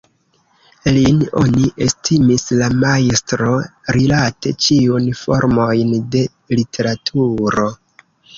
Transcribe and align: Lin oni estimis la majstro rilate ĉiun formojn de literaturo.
Lin 0.93 1.17
oni 1.41 1.67
estimis 1.87 2.45
la 2.61 2.69
majstro 2.83 3.51
rilate 3.97 4.55
ĉiun 4.65 5.07
formojn 5.21 5.93
de 6.17 6.25
literaturo. 6.57 7.69